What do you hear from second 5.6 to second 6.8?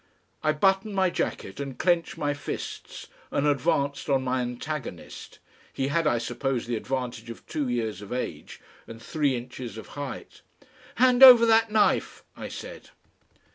he had, I suppose, the